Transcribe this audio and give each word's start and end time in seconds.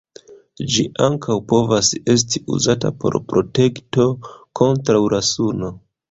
Ĝi 0.75 0.83
ankaŭ 1.07 1.33
povas 1.51 1.89
esti 2.13 2.41
uzata 2.55 2.91
por 3.03 3.17
protekto 3.33 4.05
kontraŭ 4.61 5.03
la 5.15 5.21
suno. 5.29 5.71